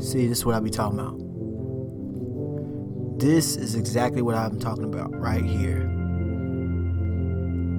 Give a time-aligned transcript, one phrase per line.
[0.00, 1.18] See, this is what I be talking about.
[3.18, 5.80] This is exactly what I'm talking about right here.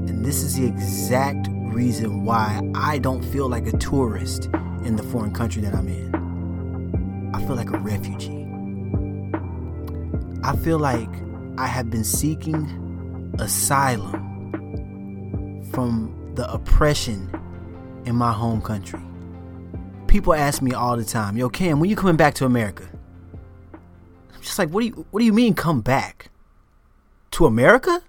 [0.09, 4.49] And this is the exact reason why I don't feel like a tourist
[4.83, 7.31] in the foreign country that I'm in.
[7.33, 8.45] I feel like a refugee.
[10.43, 11.09] I feel like
[11.57, 14.27] I have been seeking asylum
[15.71, 17.29] from the oppression
[18.03, 18.99] in my home country.
[20.09, 22.89] People ask me all the time, "Yo, Cam, when you coming back to America?"
[24.33, 26.31] I'm just like, "What do you What do you mean come back
[27.31, 28.01] to America?"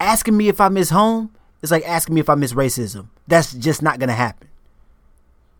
[0.00, 3.08] Asking me if I miss home is like asking me if I miss racism.
[3.28, 4.48] That's just not gonna happen.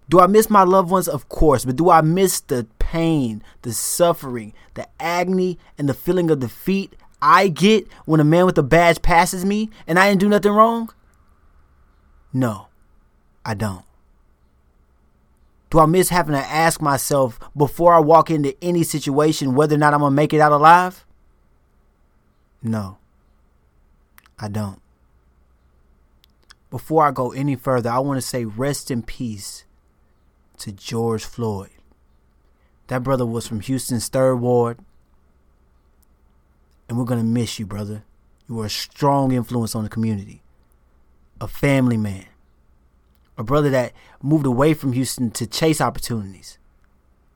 [0.08, 1.06] Do I miss my loved ones?
[1.06, 6.30] Of course, but do I miss the pain, the suffering, the agony, and the feeling
[6.30, 10.22] of defeat I get when a man with a badge passes me and I didn't
[10.22, 10.90] do nothing wrong?
[12.32, 12.68] No,
[13.44, 13.84] I don't.
[15.70, 19.78] Do I miss having to ask myself before I walk into any situation whether or
[19.78, 21.06] not I'm going to make it out alive?
[22.62, 22.98] No,
[24.38, 24.82] I don't.
[26.70, 29.64] Before I go any further, I want to say rest in peace
[30.58, 31.70] to George Floyd.
[32.88, 34.78] That brother was from Houston's third ward.
[36.88, 38.02] And we're going to miss you, brother.
[38.48, 40.42] You were a strong influence on the community,
[41.40, 42.26] a family man,
[43.40, 46.58] a brother that moved away from Houston to chase opportunities,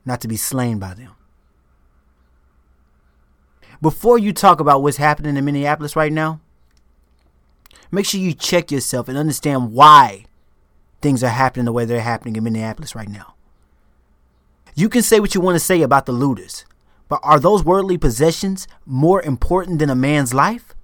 [0.05, 1.13] not to be slain by them.
[3.81, 6.41] Before you talk about what's happening in Minneapolis right now,
[7.91, 10.27] make sure you check yourself and understand why
[11.01, 13.35] things are happening the way they're happening in Minneapolis right now.
[14.75, 16.67] You can say what you want to say about the looters,
[17.09, 20.75] but are those worldly possessions more important than a man's life?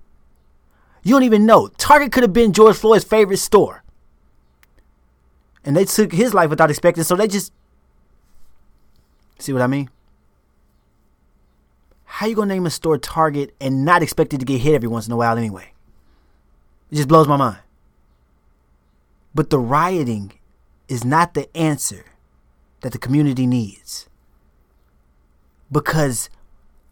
[1.03, 1.69] You don't even know.
[1.77, 3.85] Target could have been George Floyd's favorite store.
[5.65, 7.53] And they took his life without expecting, so they just.
[9.39, 9.91] See what I mean?
[12.05, 14.89] How you gonna name a store Target and not expect it to get hit every
[14.89, 15.73] once in a while anyway?
[16.91, 17.59] It just blows my mind.
[19.35, 20.33] But the rioting
[20.89, 22.05] is not the answer
[22.81, 24.09] that the community needs.
[25.71, 26.29] Because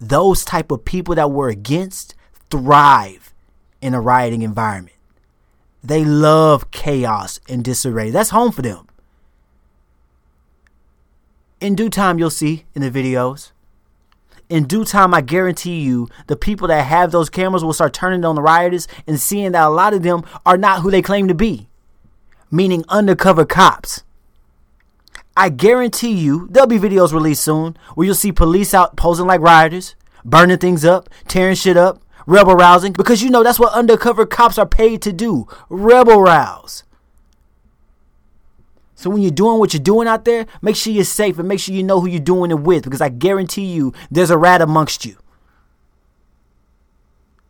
[0.01, 2.15] those type of people that we're against
[2.51, 3.35] thrive
[3.81, 4.97] in a rioting environment.
[5.83, 8.11] They love chaos and disarray.
[8.11, 8.87] That's home for them.
[11.61, 13.53] In due time, you'll see in the videos.
[14.49, 18.25] In due time, I guarantee you, the people that have those cameras will start turning
[18.25, 21.29] on the rioters and seeing that a lot of them are not who they claim
[21.29, 21.69] to be,
[22.51, 24.05] meaning undercover cops.
[25.37, 29.41] I guarantee you, there'll be videos released soon where you'll see police out posing like
[29.41, 29.95] rioters,
[30.25, 34.59] burning things up, tearing shit up, rebel rousing, because you know that's what undercover cops
[34.59, 36.85] are paid to do rebel rouse.
[38.95, 41.59] So when you're doing what you're doing out there, make sure you're safe and make
[41.59, 44.61] sure you know who you're doing it with, because I guarantee you there's a rat
[44.61, 45.17] amongst you.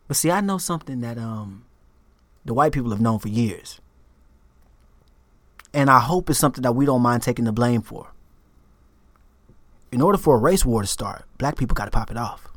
[0.07, 1.65] But see, I know something that um
[2.45, 3.81] the white people have known for years.
[5.73, 8.11] And I hope it's something that we don't mind taking the blame for.
[9.91, 12.48] In order for a race war to start, black people got to pop it off.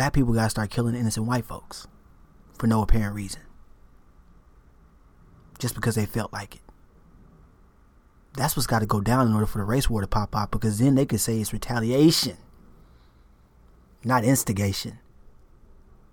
[0.00, 1.86] Black people got to start killing innocent white folks
[2.56, 3.42] for no apparent reason.
[5.58, 6.62] Just because they felt like it.
[8.32, 10.50] That's what's got to go down in order for the race war to pop off
[10.50, 12.38] because then they could say it's retaliation,
[14.02, 15.00] not instigation,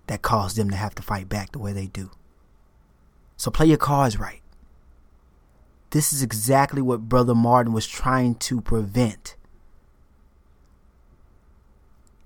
[0.06, 2.10] that caused them to have to fight back the way they do.
[3.38, 4.42] So play your cards right.
[5.92, 9.36] This is exactly what Brother Martin was trying to prevent.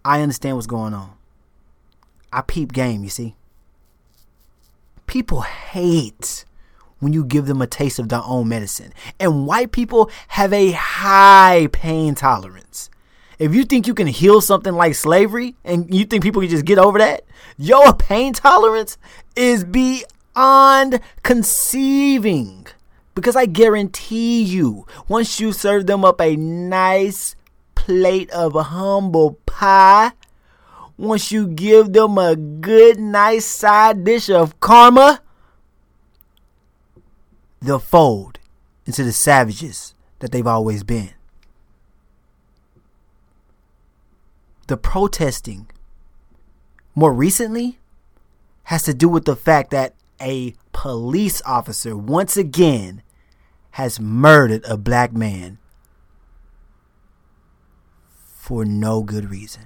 [0.04, 1.18] I understand what's going on.
[2.32, 3.37] I peep game, you see.
[5.06, 6.44] People hate
[6.98, 8.93] when you give them a taste of their own medicine.
[9.19, 12.88] And white people have a high pain tolerance.
[13.38, 16.65] If you think you can heal something like slavery and you think people can just
[16.65, 17.25] get over that,
[17.59, 18.97] your pain tolerance
[19.34, 22.66] is beyond conceiving.
[23.15, 27.34] Because I guarantee you, once you serve them up a nice
[27.74, 30.12] plate of humble pie,
[31.03, 35.21] once you give them a good, nice side dish of karma,
[37.60, 38.39] they'll fold
[38.87, 41.10] into the savages that they've always been.
[44.69, 45.69] The protesting
[46.95, 47.81] more recently
[48.65, 53.03] has to do with the fact that a police officer once again
[53.72, 55.59] has murdered a black man
[58.37, 59.63] for no good reason.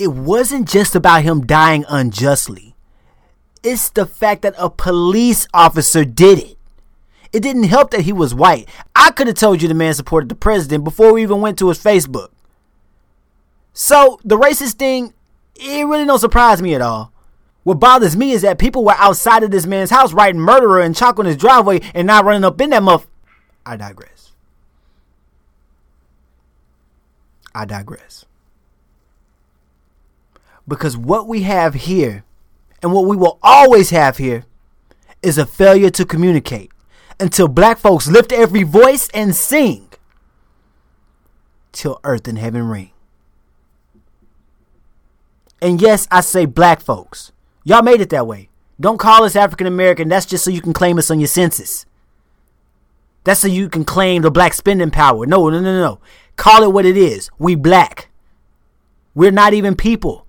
[0.00, 2.74] It wasn't just about him dying unjustly.
[3.62, 6.56] It's the fact that a police officer did it.
[7.34, 8.66] It didn't help that he was white.
[8.96, 11.68] I could have told you the man supported the president before we even went to
[11.68, 12.30] his Facebook.
[13.74, 15.12] So the racist thing,
[15.54, 17.12] it really don't surprise me at all.
[17.64, 20.96] What bothers me is that people were outside of this man's house writing murderer and
[20.96, 23.06] chalk on his driveway and not running up in that muff.
[23.66, 24.32] I digress.
[27.54, 28.24] I digress.
[30.66, 32.24] Because what we have here
[32.82, 34.44] and what we will always have here
[35.22, 36.70] is a failure to communicate
[37.18, 39.88] until black folks lift every voice and sing
[41.72, 42.90] till earth and heaven ring.
[45.62, 47.32] And yes, I say black folks.
[47.64, 48.48] Y'all made it that way.
[48.80, 50.08] Don't call us African American.
[50.08, 51.84] That's just so you can claim us on your census.
[53.24, 55.26] That's so you can claim the black spending power.
[55.26, 56.00] No, no, no, no.
[56.36, 57.30] Call it what it is.
[57.38, 58.08] We black.
[59.14, 60.26] We're not even people.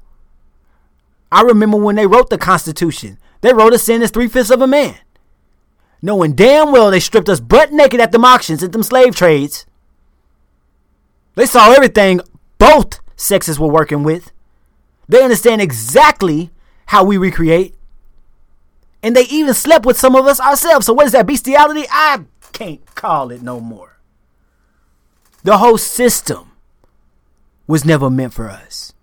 [1.31, 3.17] I remember when they wrote the Constitution.
[3.41, 4.97] They wrote us in as three fifths of a man.
[6.01, 9.65] Knowing damn well they stripped us butt naked at them auctions at them slave trades.
[11.35, 12.21] They saw everything
[12.57, 14.31] both sexes were working with.
[15.07, 16.51] They understand exactly
[16.87, 17.75] how we recreate.
[19.03, 20.85] And they even slept with some of us ourselves.
[20.85, 21.85] So what is that bestiality?
[21.89, 23.97] I can't call it no more.
[25.43, 26.51] The whole system
[27.65, 28.93] was never meant for us.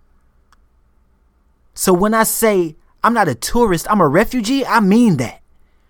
[1.79, 5.43] So when I say I'm not a tourist, I'm a refugee, I mean that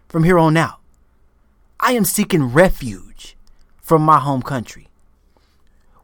[0.06, 0.80] from here on out.
[1.80, 3.38] I am seeking refuge
[3.80, 4.88] from my home country.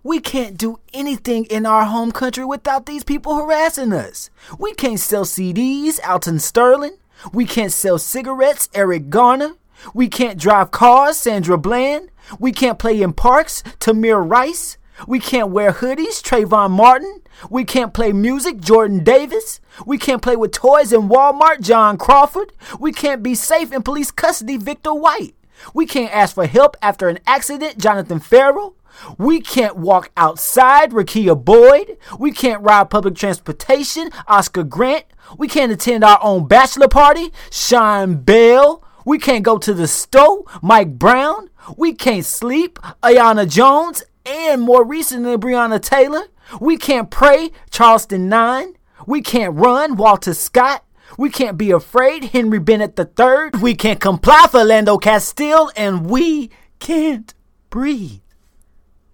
[0.02, 4.30] We can't do anything in our home country without these people harassing us.
[4.58, 6.96] We can't sell CDs, Alton Sterling.
[7.34, 9.52] We can't sell cigarettes, Eric Garner.
[9.92, 12.08] We can't drive cars, Sandra Bland.
[12.38, 14.78] We can't play in parks, Tamir Rice.
[15.06, 17.22] We can't wear hoodies, Trayvon Martin.
[17.50, 19.60] We can't play music, Jordan Davis.
[19.84, 22.52] We can't play with toys in Walmart, John Crawford.
[22.78, 25.34] We can't be safe in police custody, Victor White.
[25.72, 28.76] We can't ask for help after an accident, Jonathan Ferrell.
[29.18, 31.98] We can't walk outside, Rekia Boyd.
[32.18, 35.04] We can't ride public transportation, Oscar Grant.
[35.36, 38.84] We can't attend our own bachelor party, Sean Bell.
[39.04, 41.50] We can't go to the store, Mike Brown.
[41.76, 46.24] We can't sleep, Aiyana Jones, and more recently, Breonna Taylor.
[46.60, 48.74] We can't pray, Charleston 9.
[49.06, 50.84] We can't run, Walter Scott.
[51.18, 53.60] We can't be afraid, Henry Bennett III.
[53.60, 55.70] We can't comply, Philando Castile.
[55.76, 57.32] And we can't
[57.70, 58.20] breathe.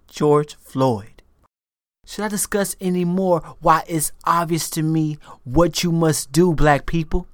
[0.09, 1.23] George Floyd.
[2.07, 6.87] Should I discuss any more why it's obvious to me what you must do, black
[6.87, 7.29] people?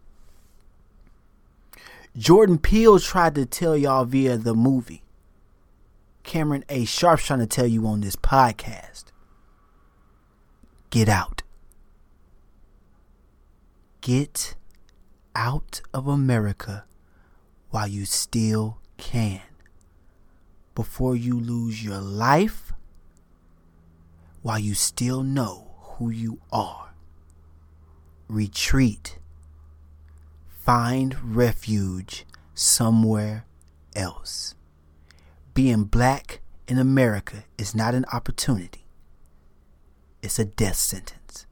[2.16, 5.02] Jordan Peele tried to tell y'all via the movie.
[6.26, 6.84] Cameron A.
[6.84, 9.04] Sharpe's trying to tell you on this podcast.
[10.90, 11.42] Get out.
[14.00, 14.56] Get
[15.36, 16.84] out of America
[17.70, 19.40] while you still can
[20.74, 22.72] before you lose your life
[24.42, 26.92] while you still know who you are.
[28.28, 29.18] Retreat.
[30.48, 33.44] Find refuge somewhere
[33.94, 34.56] else.
[35.56, 38.84] Being black in America is not an opportunity,
[40.20, 41.46] it's a death sentence.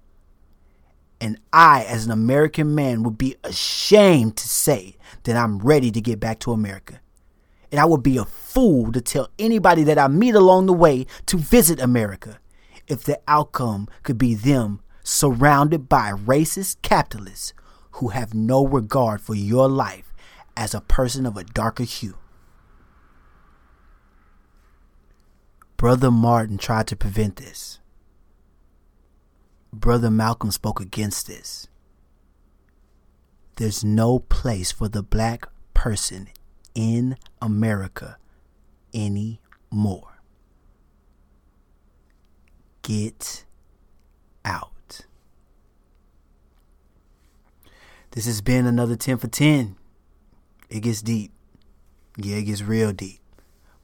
[1.22, 6.02] And I, as an American man, would be ashamed to say that I'm ready to
[6.02, 7.00] get back to America.
[7.72, 11.06] And I would be a fool to tell anybody that I meet along the way
[11.24, 12.38] to visit America
[12.86, 17.54] if the outcome could be them surrounded by racist capitalists
[17.92, 20.12] who have no regard for your life
[20.58, 22.18] as a person of a darker hue.
[25.84, 27.78] Brother Martin tried to prevent this.
[29.70, 31.68] Brother Malcolm spoke against this.
[33.56, 36.28] There's no place for the black person
[36.74, 38.16] in America
[38.94, 40.22] anymore.
[42.80, 43.44] Get
[44.42, 45.02] out.
[48.12, 49.76] This has been another 10 for 10.
[50.70, 51.30] It gets deep.
[52.16, 53.20] Yeah, it gets real deep.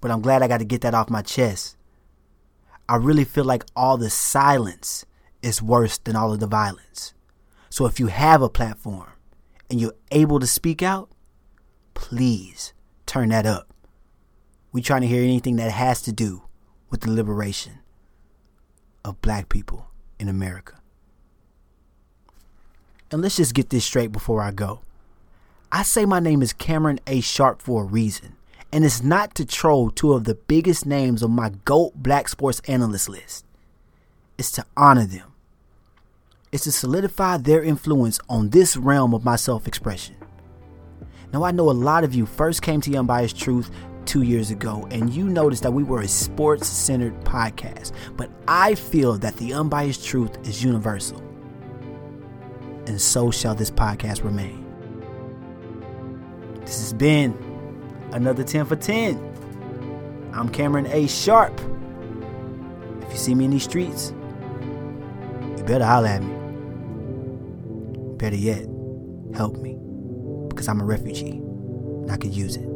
[0.00, 1.76] But I'm glad I got to get that off my chest.
[2.90, 5.06] I really feel like all the silence
[5.42, 7.14] is worse than all of the violence.
[7.68, 9.12] So if you have a platform
[9.70, 11.08] and you're able to speak out,
[11.94, 12.72] please
[13.06, 13.72] turn that up.
[14.72, 16.42] We're trying to hear anything that has to do
[16.90, 17.78] with the liberation
[19.04, 19.86] of black people
[20.18, 20.80] in America.
[23.12, 24.80] And let's just get this straight before I go.
[25.70, 27.20] I say my name is Cameron A.
[27.20, 28.34] Sharpe for a reason,
[28.72, 32.60] and it's not to troll two of the biggest names on my GOAT Black Sports
[32.68, 33.44] Analyst list.
[34.38, 35.32] It's to honor them.
[36.52, 40.16] It's to solidify their influence on this realm of my self expression.
[41.32, 43.70] Now, I know a lot of you first came to Unbiased Truth
[44.04, 48.74] two years ago and you noticed that we were a sports centered podcast, but I
[48.74, 51.18] feel that the unbiased truth is universal.
[52.86, 54.66] And so shall this podcast remain.
[56.62, 57.49] This has been
[58.12, 60.30] another 10 for 10.
[60.32, 61.06] I'm Cameron A.
[61.06, 61.60] Sharpe.
[63.02, 64.12] If you see me in these streets,
[65.56, 66.34] you better holler at me.
[68.16, 68.66] Better yet,
[69.34, 69.76] help me
[70.48, 72.69] because I'm a refugee and I could use it.